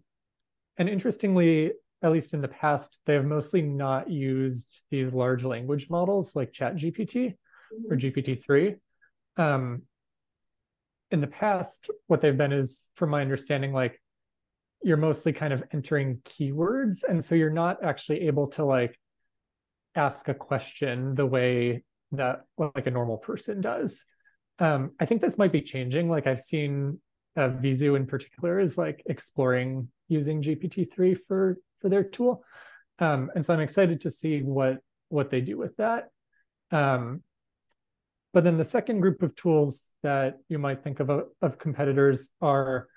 and 0.77 0.89
interestingly, 0.89 1.71
at 2.01 2.11
least 2.11 2.33
in 2.33 2.41
the 2.41 2.47
past, 2.47 2.99
they 3.05 3.13
have 3.13 3.25
mostly 3.25 3.61
not 3.61 4.09
used 4.09 4.83
these 4.91 5.13
large 5.13 5.43
language 5.43 5.89
models 5.89 6.35
like 6.35 6.51
ChatGPT 6.51 7.15
mm-hmm. 7.15 7.91
or 7.91 7.97
GPT-3. 7.97 8.75
Um, 9.37 9.83
in 11.11 11.21
the 11.21 11.27
past, 11.27 11.89
what 12.07 12.21
they've 12.21 12.37
been 12.37 12.51
is, 12.51 12.89
from 12.95 13.09
my 13.11 13.21
understanding, 13.21 13.73
like 13.73 14.01
you're 14.83 14.97
mostly 14.97 15.33
kind 15.33 15.53
of 15.53 15.63
entering 15.73 16.19
keywords. 16.23 17.03
And 17.07 17.23
so 17.23 17.35
you're 17.35 17.49
not 17.49 17.83
actually 17.83 18.27
able 18.27 18.47
to 18.49 18.65
like 18.65 18.99
ask 19.95 20.27
a 20.27 20.33
question 20.33 21.15
the 21.15 21.25
way 21.25 21.83
that 22.11 22.41
like 22.57 22.87
a 22.87 22.91
normal 22.91 23.17
person 23.17 23.61
does. 23.61 24.03
Um, 24.59 24.91
I 24.99 25.05
think 25.05 25.21
this 25.21 25.37
might 25.37 25.51
be 25.51 25.61
changing. 25.61 26.09
Like 26.09 26.27
I've 26.27 26.41
seen 26.41 26.99
uh, 27.35 27.49
Veezoo 27.49 27.95
in 27.95 28.05
particular 28.05 28.59
is 28.59 28.77
like 28.77 29.03
exploring 29.05 29.89
using 30.07 30.41
GPT-3 30.41 31.17
for 31.27 31.57
for 31.81 31.89
their 31.89 32.03
tool. 32.03 32.43
Um, 32.99 33.31
and 33.35 33.45
so 33.45 33.53
I'm 33.53 33.59
excited 33.59 34.01
to 34.01 34.11
see 34.11 34.41
what 34.41 34.77
what 35.09 35.29
they 35.29 35.41
do 35.41 35.57
with 35.57 35.75
that. 35.77 36.09
Um, 36.71 37.21
but 38.33 38.43
then 38.43 38.57
the 38.57 38.65
second 38.65 38.99
group 38.99 39.21
of 39.21 39.35
tools 39.35 39.85
that 40.03 40.39
you 40.49 40.59
might 40.59 40.83
think 40.83 40.99
of 40.99 41.09
of 41.41 41.57
competitors 41.57 42.29
are 42.41 42.87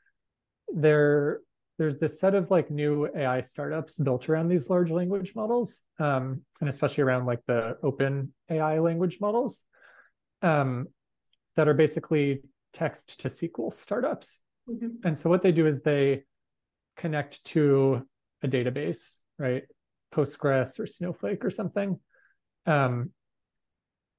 there. 0.68 1.40
There's 1.78 1.98
this 1.98 2.18
set 2.18 2.34
of 2.34 2.50
like 2.50 2.70
new 2.70 3.08
AI 3.16 3.40
startups 3.40 3.96
built 3.96 4.28
around 4.28 4.48
these 4.48 4.68
large 4.68 4.90
language 4.90 5.32
models, 5.36 5.82
um, 6.00 6.42
and 6.60 6.68
especially 6.68 7.04
around 7.04 7.26
like 7.26 7.40
the 7.46 7.78
open 7.82 8.34
AI 8.50 8.80
language 8.80 9.18
models, 9.20 9.62
um, 10.42 10.88
that 11.54 11.68
are 11.68 11.74
basically 11.74 12.42
text 12.72 13.20
to 13.20 13.28
SQL 13.28 13.72
startups. 13.72 14.40
Mm-hmm. 14.68 15.06
And 15.06 15.16
so 15.16 15.30
what 15.30 15.42
they 15.42 15.52
do 15.52 15.66
is 15.66 15.82
they 15.82 16.24
connect 16.96 17.44
to 17.44 18.02
a 18.42 18.48
database, 18.48 19.22
right? 19.38 19.62
Postgres 20.12 20.78
or 20.80 20.86
Snowflake 20.86 21.44
or 21.44 21.50
something. 21.50 22.00
Um, 22.66 23.12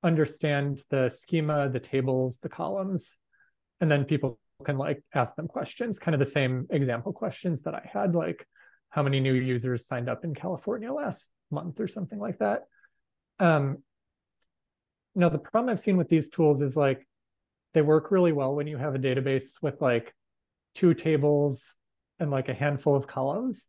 understand 0.02 0.82
the 0.90 1.10
schema, 1.10 1.70
the 1.70 1.80
tables, 1.80 2.40
the 2.42 2.50
columns, 2.50 3.18
and 3.82 3.92
then 3.92 4.06
people 4.06 4.40
can 4.66 4.78
like 4.78 5.04
ask 5.14 5.36
them 5.36 5.48
questions, 5.48 6.00
kind 6.00 6.16
of 6.16 6.20
the 6.20 6.26
same 6.26 6.68
example 6.70 7.14
questions 7.14 7.64
that 7.64 7.74
I 7.74 7.90
had, 7.92 8.16
like 8.16 8.46
how 8.90 9.04
many 9.04 9.20
new 9.20 9.34
users 9.34 9.88
signed 9.88 10.10
up 10.10 10.24
in 10.24 10.34
California 10.34 10.92
last 10.92 11.30
month 11.52 11.80
or 11.80 11.88
something 11.88 12.20
like 12.20 12.40
that. 12.40 12.64
Um, 13.40 13.84
now, 15.16 15.30
the 15.30 15.40
problem 15.40 15.72
I've 15.72 15.80
seen 15.80 15.98
with 15.98 16.10
these 16.10 16.30
tools 16.30 16.62
is 16.62 16.76
like 16.76 17.08
they 17.74 17.82
work 17.82 18.12
really 18.12 18.32
well 18.32 18.56
when 18.56 18.68
you 18.68 18.78
have 18.78 18.96
a 18.96 19.00
database 19.00 19.62
with 19.62 19.82
like 19.82 20.14
two 20.76 20.94
tables 20.94 21.76
and 22.20 22.32
like 22.32 22.50
a 22.50 22.54
handful 22.54 22.96
of 22.96 23.08
columns 23.08 23.66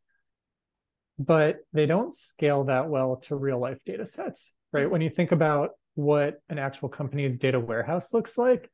but 1.20 1.58
they 1.74 1.84
don't 1.84 2.14
scale 2.16 2.64
that 2.64 2.88
well 2.88 3.16
to 3.16 3.36
real 3.36 3.60
life 3.60 3.78
data 3.84 4.06
sets, 4.06 4.52
right? 4.72 4.90
When 4.90 5.02
you 5.02 5.10
think 5.10 5.32
about 5.32 5.72
what 5.94 6.40
an 6.48 6.58
actual 6.58 6.88
company's 6.88 7.36
data 7.36 7.60
warehouse 7.60 8.14
looks 8.14 8.38
like, 8.38 8.70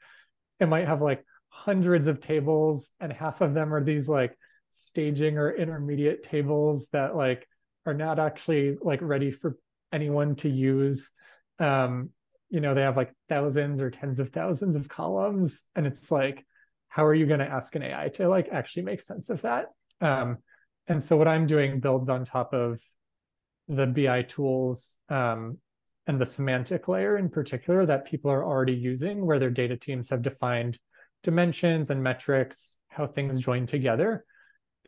it 0.61 0.67
might 0.67 0.87
have 0.87 1.03
like 1.03 1.25
hundreds 1.49 2.07
of 2.07 2.21
tables, 2.21 2.91
and 3.01 3.13
half 3.13 3.41
of 3.41 3.55
them 3.55 3.73
are 3.75 3.83
these 3.83 4.09
like 4.09 4.37
staging 4.71 5.39
or 5.39 5.55
intermediate 5.55 6.23
tables 6.23 6.87
that 6.93 7.17
like 7.17 7.47
are 7.87 7.95
not 7.95 8.19
actually 8.19 8.77
like 8.83 9.01
ready 9.03 9.31
for 9.31 9.57
anyone 9.93 10.37
to 10.37 10.49
use. 10.49 11.11
Um, 11.59 12.11
you 12.49 12.61
know, 12.61 12.75
they 12.75 12.83
have 12.83 12.97
like 12.97 13.13
thousands 13.29 13.81
or 13.81 13.91
tens 13.91 14.21
of 14.21 14.31
thousands 14.31 14.77
of 14.77 14.89
columns, 14.89 15.63
and 15.75 15.87
it's 15.87 16.11
like, 16.11 16.45
how 16.89 17.05
are 17.05 17.15
you 17.15 17.27
going 17.27 17.41
to 17.41 17.47
ask 17.47 17.75
an 17.75 17.83
AI 17.83 18.09
to 18.15 18.29
like 18.29 18.49
actually 18.53 18.83
make 18.83 19.01
sense 19.01 19.31
of 19.31 19.43
that? 19.43 19.67
Um, 20.01 20.39
and 20.87 21.03
so 21.03 21.17
what 21.17 21.29
I'm 21.29 21.47
doing 21.47 21.81
builds 21.81 22.09
on 22.09 22.25
top 22.25 22.55
of 22.55 22.81
the 23.69 23.87
BI 23.87 24.23
tools 24.23 24.97
um, 25.09 25.59
and 26.07 26.21
the 26.21 26.27
semantic 26.27 26.87
layer 26.87 27.19
in 27.19 27.29
particular 27.29 27.85
that 27.87 28.07
people 28.07 28.31
are 28.31 28.45
already 28.45 28.75
using, 28.75 29.27
where 29.27 29.39
their 29.39 29.51
data 29.51 29.77
teams 29.77 30.09
have 30.11 30.23
defined 30.23 30.79
dimensions 31.23 31.91
and 31.91 32.03
metrics, 32.03 32.77
how 32.89 33.07
things 33.07 33.39
join 33.39 33.67
together. 33.67 34.25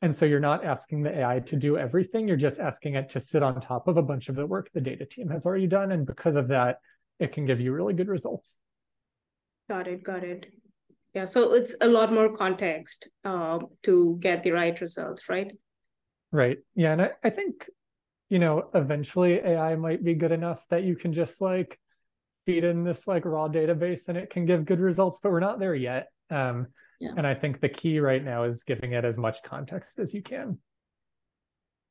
And 0.00 0.14
so 0.14 0.24
you're 0.24 0.40
not 0.40 0.64
asking 0.64 1.02
the 1.02 1.18
AI 1.18 1.40
to 1.40 1.56
do 1.56 1.76
everything, 1.76 2.28
you're 2.28 2.36
just 2.36 2.60
asking 2.60 2.94
it 2.94 3.08
to 3.10 3.20
sit 3.20 3.42
on 3.42 3.60
top 3.60 3.88
of 3.88 3.96
a 3.96 4.02
bunch 4.02 4.28
of 4.28 4.36
the 4.36 4.46
work 4.46 4.70
the 4.72 4.80
data 4.80 5.04
team 5.04 5.28
has 5.30 5.44
already 5.44 5.66
done. 5.66 5.90
And 5.92 6.06
because 6.06 6.36
of 6.36 6.48
that, 6.48 6.78
it 7.18 7.32
can 7.32 7.46
give 7.46 7.60
you 7.60 7.72
really 7.72 7.94
good 7.94 8.08
results. 8.08 8.56
Got 9.68 9.88
it, 9.88 10.02
got 10.02 10.22
it. 10.22 10.46
Yeah, 11.14 11.24
so 11.24 11.54
it's 11.54 11.74
a 11.80 11.88
lot 11.88 12.12
more 12.12 12.34
context 12.34 13.08
uh, 13.24 13.58
to 13.82 14.18
get 14.20 14.42
the 14.42 14.52
right 14.52 14.78
results, 14.80 15.28
right? 15.28 15.50
Right. 16.30 16.58
Yeah. 16.74 16.92
And 16.92 17.02
I, 17.02 17.10
I 17.24 17.30
think, 17.30 17.68
you 18.28 18.38
know, 18.38 18.70
eventually 18.74 19.34
AI 19.34 19.74
might 19.74 20.04
be 20.04 20.14
good 20.14 20.32
enough 20.32 20.64
that 20.70 20.84
you 20.84 20.94
can 20.94 21.12
just 21.12 21.40
like 21.40 21.78
feed 22.46 22.64
in 22.64 22.84
this 22.84 23.06
like 23.06 23.24
raw 23.24 23.48
database 23.48 24.08
and 24.08 24.16
it 24.16 24.30
can 24.30 24.46
give 24.46 24.64
good 24.64 24.80
results, 24.80 25.18
but 25.22 25.32
we're 25.32 25.40
not 25.40 25.58
there 25.58 25.74
yet. 25.74 26.08
Um, 26.30 26.68
yeah. 27.00 27.10
And 27.16 27.26
I 27.26 27.34
think 27.34 27.60
the 27.60 27.68
key 27.68 28.00
right 28.00 28.24
now 28.24 28.44
is 28.44 28.64
giving 28.64 28.92
it 28.92 29.04
as 29.04 29.18
much 29.18 29.38
context 29.44 29.98
as 29.98 30.12
you 30.12 30.22
can. 30.22 30.58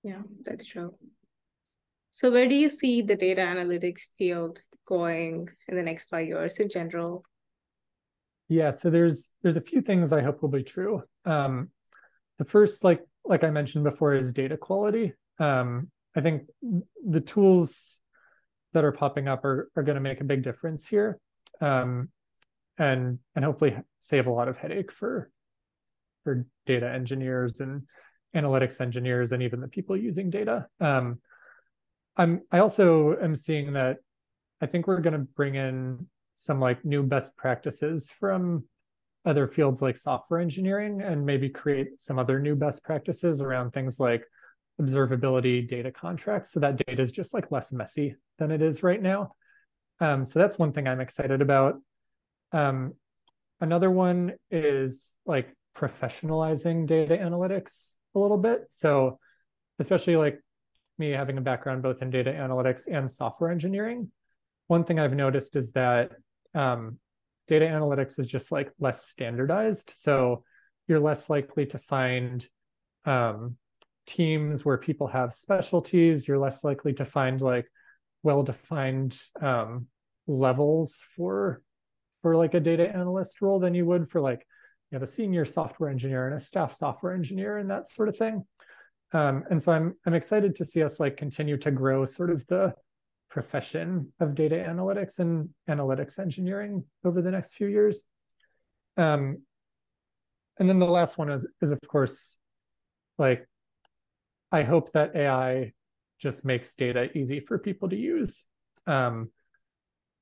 Yeah, 0.04 0.22
that's 0.44 0.66
true. 0.66 0.96
So, 2.10 2.32
where 2.32 2.48
do 2.48 2.56
you 2.56 2.70
see 2.70 3.02
the 3.02 3.16
data 3.16 3.42
analytics 3.42 4.08
field 4.18 4.62
going 4.88 5.50
in 5.68 5.76
the 5.76 5.84
next 5.84 6.06
five 6.06 6.28
years 6.28 6.58
in 6.58 6.70
general? 6.70 7.24
Yeah, 8.50 8.72
so 8.72 8.90
there's 8.90 9.32
there's 9.44 9.58
a 9.58 9.62
few 9.62 9.82
things 9.82 10.14
I 10.14 10.22
hope 10.22 10.42
will 10.42 10.50
be 10.50 10.64
true. 10.64 11.04
Um, 11.26 11.70
the 12.38 12.46
first, 12.46 12.84
like 12.84 13.02
like 13.26 13.44
I 13.44 13.50
mentioned 13.50 13.84
before, 13.84 14.14
is 14.16 14.34
data 14.34 14.58
quality. 14.58 15.14
Um, 15.40 15.92
I 16.16 16.22
think 16.22 16.44
the 17.06 17.22
tools 17.22 18.02
that 18.74 18.84
are 18.84 18.92
popping 18.92 19.28
up 19.28 19.44
are, 19.46 19.70
are 19.76 19.84
going 19.84 19.96
to 19.96 20.02
make 20.02 20.22
a 20.22 20.26
big 20.26 20.44
difference 20.44 20.88
here, 20.88 21.20
um, 21.62 22.10
and 22.78 23.20
and 23.36 23.46
hopefully 23.46 23.78
save 24.00 24.28
a 24.28 24.32
lot 24.32 24.48
of 24.48 24.58
headache 24.58 24.92
for 24.92 25.32
for 26.24 26.46
data 26.66 26.90
engineers 26.90 27.60
and 27.60 27.84
analytics 28.36 28.82
engineers 28.82 29.32
and 29.32 29.42
even 29.42 29.62
the 29.62 29.68
people 29.68 29.96
using 29.96 30.30
data. 30.30 30.68
Um, 30.80 31.20
I'm 32.16 32.42
I 32.52 32.60
also 32.60 33.18
am 33.22 33.36
seeing 33.36 33.74
that 33.74 33.98
I 34.62 34.66
think 34.66 34.88
we're 34.88 35.02
going 35.02 35.14
to 35.14 35.20
bring 35.20 35.56
in 35.56 36.08
some 36.36 36.60
like 36.60 36.84
new 36.84 37.04
best 37.04 37.36
practices 37.36 38.12
from 38.12 38.66
other 39.26 39.48
fields 39.48 39.82
like 39.82 39.98
software 39.98 40.40
engineering 40.40 41.02
and 41.02 41.26
maybe 41.26 41.50
create 41.50 42.00
some 42.00 42.18
other 42.18 42.40
new 42.40 42.56
best 42.56 42.84
practices 42.84 43.42
around 43.42 43.72
things 43.72 44.00
like 44.00 44.24
observability 44.82 45.68
data 45.68 45.92
contracts. 45.92 46.52
So 46.52 46.60
that 46.60 46.78
data 46.86 47.02
is 47.02 47.12
just 47.12 47.34
like 47.34 47.52
less 47.52 47.72
messy 47.72 48.16
than 48.38 48.52
it 48.52 48.62
is 48.62 48.84
right 48.84 49.02
now. 49.02 49.34
Um, 50.00 50.26
so 50.26 50.38
that's 50.40 50.60
one 50.60 50.74
thing 50.74 50.88
i'm 50.88 51.02
excited 51.02 51.42
about 51.42 51.82
um, 52.52 52.94
another 53.62 53.92
one 53.92 54.34
is 54.52 55.16
like 55.26 55.54
professionalizing 55.76 56.88
data 56.88 57.16
analytics 57.18 57.96
a 58.16 58.20
little 58.20 58.38
bit 58.38 58.66
so 58.70 59.20
especially 59.80 60.16
like 60.16 60.40
me 60.98 61.12
having 61.12 61.38
a 61.38 61.42
background 61.42 61.84
both 61.84 62.02
in 62.02 62.10
data 62.10 62.32
analytics 62.32 62.82
and 62.92 63.12
software 63.12 63.52
engineering 63.52 64.12
one 64.68 64.84
thing 64.84 65.00
i've 65.00 65.14
noticed 65.14 65.56
is 65.56 65.72
that 65.74 66.12
um, 66.56 66.98
data 67.48 67.66
analytics 67.66 68.20
is 68.20 68.28
just 68.28 68.52
like 68.52 68.72
less 68.80 69.08
standardized. 69.08 69.94
So 70.02 70.44
you're 70.88 71.00
less 71.00 71.30
likely 71.30 71.66
to 71.68 71.80
find 71.80 72.46
um, 73.06 73.58
teams 74.06 74.66
where 74.66 74.78
people 74.78 75.08
have 75.08 75.34
specialties. 75.34 76.28
You're 76.28 76.38
less 76.38 76.64
likely 76.64 76.94
to 76.94 77.06
find 77.06 77.42
like 77.42 77.68
well-defined 78.24 79.18
um, 79.42 79.88
levels 80.28 80.96
for 81.16 81.62
for 82.28 82.36
like 82.36 82.56
a 82.56 82.60
data 82.60 82.94
analyst 82.94 83.42
role 83.42 83.58
than 83.58 83.74
you 83.74 83.86
would 83.86 84.10
for 84.10 84.20
like 84.20 84.46
you 84.92 84.98
have 84.98 85.02
a 85.02 85.10
senior 85.10 85.46
software 85.46 85.90
engineer 85.90 86.28
and 86.28 86.36
a 86.36 86.44
staff 86.44 86.76
software 86.76 87.14
engineer 87.14 87.58
and 87.58 87.70
that 87.70 87.90
sort 87.90 88.10
of 88.10 88.18
thing. 88.18 88.46
Um, 89.14 89.46
and 89.50 89.64
so 89.64 89.72
I'm 89.72 89.96
I'm 90.06 90.14
excited 90.14 90.54
to 90.58 90.66
see 90.66 90.84
us 90.84 91.00
like 91.00 91.16
continue 91.16 91.56
to 91.60 91.72
grow 91.72 92.06
sort 92.06 92.30
of 92.30 92.46
the 92.48 92.74
profession 93.30 94.12
of 94.20 94.36
data 94.36 94.56
analytics 94.56 95.20
and 95.20 95.52
analytics 95.70 96.20
engineering 96.20 96.84
over 97.06 97.22
the 97.22 97.32
next 97.32 97.56
few 97.56 97.68
years. 97.68 98.04
Um, 98.98 99.44
and 100.60 100.68
then 100.68 100.80
the 100.80 100.86
last 100.86 101.18
one 101.18 101.30
is, 101.30 101.48
is 101.62 101.72
of 101.72 101.80
course, 101.88 102.40
like, 103.18 103.48
I 104.52 104.64
hope 104.64 104.92
that 104.92 105.16
AI 105.16 105.72
just 106.20 106.44
makes 106.44 106.76
data 106.76 107.10
easy 107.18 107.40
for 107.40 107.58
people 107.58 107.88
to 107.88 107.96
use. 107.96 108.44
Um, 108.86 109.30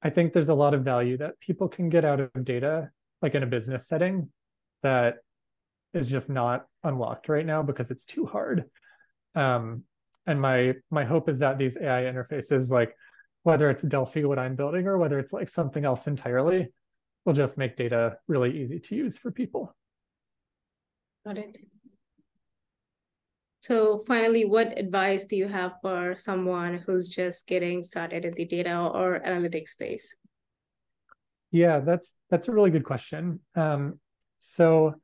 I 0.05 0.12
think 0.12 0.33
there's 0.33 0.50
a 0.50 0.53
lot 0.53 0.75
of 0.75 0.83
value 0.83 1.17
that 1.17 1.39
people 1.39 1.67
can 1.67 1.89
get 1.89 2.05
out 2.05 2.19
of 2.19 2.29
data, 2.45 2.91
like 3.24 3.33
in 3.33 3.41
a 3.41 3.47
business 3.47 3.88
setting, 3.88 4.29
that 4.83 5.15
is 5.95 6.05
just 6.05 6.29
not 6.29 6.67
unlocked 6.83 7.27
right 7.27 7.45
now 7.45 7.63
because 7.63 7.89
it's 7.89 8.05
too 8.05 8.27
hard. 8.27 8.65
Um, 9.33 9.81
and 10.27 10.39
my 10.39 10.74
my 10.91 11.05
hope 11.05 11.27
is 11.27 11.39
that 11.39 11.57
these 11.57 11.75
AI 11.75 12.03
interfaces, 12.03 12.69
like 12.69 12.95
whether 13.41 13.67
it's 13.71 13.81
Delphi, 13.81 14.25
what 14.25 14.38
I'm 14.38 14.55
building, 14.55 14.85
or 14.85 15.00
whether 15.00 15.17
it's 15.17 15.33
like 15.33 15.50
something 15.50 15.83
else 15.83 16.05
entirely, 16.05 16.67
will 17.25 17.33
just 17.33 17.57
make 17.57 17.75
data 17.75 18.17
really 18.27 18.62
easy 18.62 18.79
to 18.81 18.95
use 18.95 19.17
for 19.17 19.31
people. 19.31 19.75
Got 21.25 21.39
it. 21.39 21.57
So 23.65 24.03
finally, 24.05 24.45
what 24.45 24.77
advice 24.77 25.25
do 25.25 25.36
you 25.36 25.48
have 25.48 25.74
for 25.81 26.15
someone 26.15 26.77
who's 26.77 27.07
just 27.07 27.48
getting 27.48 27.84
started 27.84 28.24
in 28.24 28.36
the 28.36 28.45
data 28.45 28.77
or 28.77 29.19
analytics 29.25 29.69
space? 29.69 30.15
Yeah, 31.50 31.79
that's 31.79 32.13
that's 32.29 32.48
a 32.48 32.51
really 32.51 32.69
good 32.69 32.84
question. 32.84 33.39
Um, 33.55 34.00
so 34.38 35.01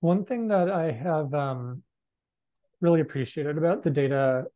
one 0.00 0.24
thing 0.24 0.48
that 0.48 0.70
I 0.70 0.90
have 0.92 1.34
um, 1.34 1.82
really 2.80 3.02
appreciated 3.02 3.58
about 3.58 3.84
the 3.84 3.90
data 3.90 4.46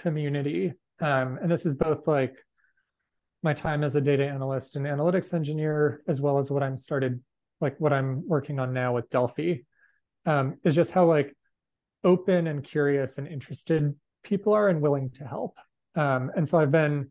community, 0.00 0.74
um, 1.00 1.40
and 1.42 1.50
this 1.50 1.66
is 1.66 1.74
both 1.74 2.06
like 2.06 2.36
my 3.42 3.52
time 3.52 3.82
as 3.82 3.96
a 3.96 4.00
data 4.00 4.24
analyst 4.24 4.76
and 4.76 4.86
analytics 4.86 5.34
engineer, 5.34 6.02
as 6.06 6.20
well 6.20 6.38
as 6.38 6.52
what 6.52 6.62
I'm 6.62 6.76
started 6.76 7.20
like 7.60 7.80
what 7.80 7.92
I'm 7.92 8.22
working 8.28 8.60
on 8.60 8.72
now 8.72 8.94
with 8.94 9.10
Delphi, 9.10 9.54
um, 10.24 10.58
is 10.62 10.76
just 10.76 10.92
how 10.92 11.06
like 11.06 11.34
open 12.06 12.46
and 12.46 12.64
curious 12.64 13.18
and 13.18 13.26
interested 13.26 13.94
people 14.22 14.54
are 14.54 14.68
and 14.68 14.80
willing 14.80 15.10
to 15.10 15.24
help. 15.24 15.56
Um, 15.94 16.30
and 16.36 16.48
so 16.48 16.58
I've 16.58 16.72
been 16.72 17.10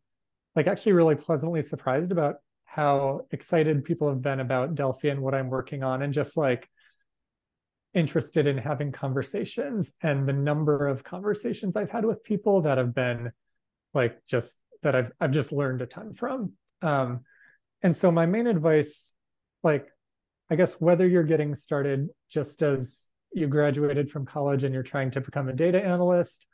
like 0.55 0.67
actually 0.67 0.93
really 0.93 1.15
pleasantly 1.15 1.61
surprised 1.61 2.11
about 2.11 2.35
how 2.63 3.21
excited 3.31 3.83
people 3.83 4.09
have 4.09 4.21
been 4.21 4.39
about 4.39 4.75
Delphi 4.75 5.09
and 5.09 5.21
what 5.21 5.35
I'm 5.35 5.49
working 5.49 5.83
on, 5.83 6.01
and 6.01 6.13
just 6.13 6.37
like 6.37 6.69
interested 7.93 8.47
in 8.47 8.57
having 8.57 8.91
conversations 8.91 9.93
and 10.01 10.27
the 10.27 10.33
number 10.33 10.87
of 10.87 11.03
conversations 11.03 11.75
I've 11.75 11.89
had 11.89 12.05
with 12.05 12.23
people 12.23 12.63
that 12.63 12.77
have 12.77 12.93
been 12.93 13.31
like 13.93 14.17
just 14.27 14.59
that 14.83 14.95
I've 14.95 15.11
I've 15.19 15.31
just 15.31 15.51
learned 15.51 15.81
a 15.81 15.85
ton 15.85 16.13
from. 16.13 16.53
Um, 16.81 17.21
and 17.81 17.95
so 17.95 18.11
my 18.11 18.25
main 18.25 18.47
advice, 18.47 19.13
like 19.63 19.87
I 20.49 20.55
guess 20.55 20.73
whether 20.79 21.07
you're 21.07 21.23
getting 21.23 21.55
started 21.55 22.09
just 22.29 22.61
as 22.61 23.09
you 23.33 23.47
graduated 23.47 24.09
from 24.09 24.25
college 24.25 24.63
and 24.63 24.73
you're 24.73 24.83
trying 24.83 25.11
to 25.11 25.21
become 25.21 25.49
a 25.49 25.53
data 25.53 25.83
analyst, 25.83 26.45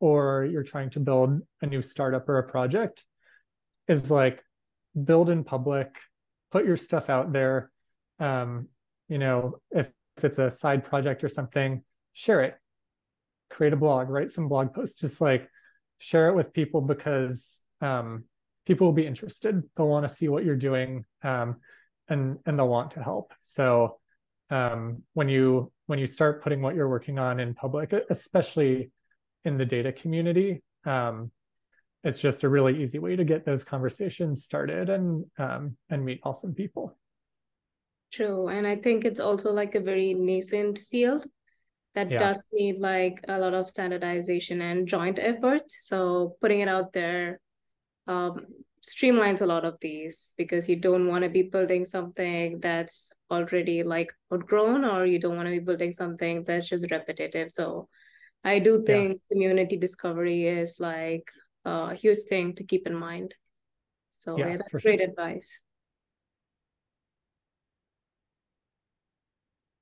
or 0.00 0.44
you're 0.44 0.62
trying 0.62 0.90
to 0.90 1.00
build 1.00 1.40
a 1.62 1.66
new 1.66 1.82
startup 1.82 2.28
or 2.28 2.38
a 2.38 2.48
project, 2.48 3.04
is 3.88 4.10
like 4.10 4.42
build 5.04 5.30
in 5.30 5.44
public, 5.44 5.88
put 6.50 6.64
your 6.64 6.76
stuff 6.76 7.10
out 7.10 7.32
there. 7.32 7.70
Um, 8.20 8.68
you 9.08 9.18
know, 9.18 9.60
if, 9.70 9.88
if 10.16 10.24
it's 10.24 10.38
a 10.38 10.50
side 10.50 10.84
project 10.84 11.24
or 11.24 11.28
something, 11.28 11.82
share 12.12 12.42
it. 12.42 12.54
Create 13.50 13.72
a 13.72 13.76
blog, 13.76 14.10
write 14.10 14.30
some 14.30 14.48
blog 14.48 14.74
posts, 14.74 15.00
just 15.00 15.20
like 15.20 15.48
share 15.98 16.28
it 16.28 16.34
with 16.34 16.52
people 16.52 16.80
because 16.80 17.62
um, 17.80 18.24
people 18.66 18.86
will 18.86 18.92
be 18.92 19.06
interested. 19.06 19.62
They'll 19.76 19.88
want 19.88 20.06
to 20.06 20.14
see 20.14 20.28
what 20.28 20.44
you're 20.44 20.56
doing. 20.56 21.04
Um, 21.22 21.56
and 22.08 22.38
and 22.46 22.58
they'll 22.58 22.68
want 22.68 22.92
to 22.92 23.02
help. 23.02 23.32
So 23.42 23.98
um, 24.50 25.02
when 25.14 25.28
you 25.28 25.72
when 25.86 25.98
you 25.98 26.06
start 26.06 26.42
putting 26.42 26.60
what 26.60 26.74
you're 26.74 26.88
working 26.88 27.18
on 27.18 27.40
in 27.40 27.54
public, 27.54 27.92
especially 28.10 28.90
in 29.44 29.56
the 29.56 29.64
data 29.64 29.92
community, 29.92 30.62
um, 30.84 31.30
it's 32.04 32.18
just 32.18 32.44
a 32.44 32.48
really 32.48 32.82
easy 32.82 32.98
way 32.98 33.16
to 33.16 33.24
get 33.24 33.44
those 33.44 33.64
conversations 33.64 34.44
started 34.44 34.88
and 34.88 35.24
um, 35.38 35.76
and 35.90 36.04
meet 36.04 36.20
awesome 36.22 36.54
people. 36.54 36.96
True, 38.12 38.48
and 38.48 38.66
I 38.66 38.76
think 38.76 39.04
it's 39.04 39.20
also 39.20 39.52
like 39.52 39.74
a 39.74 39.80
very 39.80 40.14
nascent 40.14 40.80
field 40.90 41.26
that 41.94 42.10
yeah. 42.10 42.18
does 42.18 42.44
need 42.52 42.78
like 42.78 43.24
a 43.28 43.38
lot 43.38 43.54
of 43.54 43.68
standardization 43.68 44.62
and 44.62 44.86
joint 44.86 45.18
effort. 45.18 45.62
So 45.68 46.36
putting 46.40 46.60
it 46.60 46.68
out 46.68 46.92
there 46.92 47.40
um, 48.06 48.46
streamlines 48.88 49.42
a 49.42 49.46
lot 49.46 49.64
of 49.64 49.76
these 49.80 50.32
because 50.36 50.68
you 50.68 50.76
don't 50.76 51.06
want 51.06 51.24
to 51.24 51.30
be 51.30 51.42
building 51.42 51.84
something 51.84 52.60
that's 52.60 53.10
already 53.30 53.82
like 53.82 54.12
outgrown 54.32 54.84
or 54.84 55.06
you 55.06 55.18
don't 55.18 55.36
want 55.36 55.46
to 55.46 55.52
be 55.52 55.58
building 55.58 55.92
something 55.92 56.44
that's 56.44 56.68
just 56.68 56.90
repetitive. 56.90 57.50
So 57.52 57.88
i 58.44 58.58
do 58.60 58.84
think 58.84 59.12
yeah. 59.12 59.34
community 59.34 59.76
discovery 59.76 60.46
is 60.46 60.78
like 60.78 61.28
a 61.64 61.94
huge 61.94 62.22
thing 62.28 62.54
to 62.54 62.64
keep 62.64 62.86
in 62.86 62.94
mind. 62.94 63.34
So 64.12 64.36
yeah, 64.38 64.48
yeah 64.48 64.56
that's 64.58 64.82
great 64.82 65.00
sure. 65.00 65.08
advice. 65.08 65.60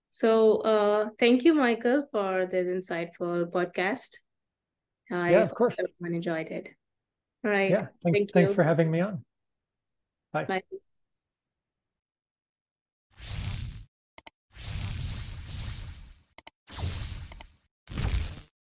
So 0.08 0.58
uh 0.58 1.10
thank 1.18 1.44
you 1.44 1.54
michael 1.54 2.08
for 2.10 2.46
this 2.46 2.66
insightful 2.66 3.50
podcast. 3.50 4.18
I 5.12 5.32
yeah 5.32 5.42
of 5.42 5.54
course. 5.54 5.76
everyone 5.78 6.16
enjoyed 6.16 6.48
it 6.48 6.68
all 7.46 7.52
right. 7.52 7.70
Yeah. 7.70 7.86
Thanks, 8.02 8.18
Thank 8.18 8.32
thanks 8.32 8.50
you. 8.50 8.54
for 8.56 8.64
having 8.64 8.90
me 8.90 9.00
on. 9.00 9.22
Bye. 10.32 10.44
Bye. 10.44 10.62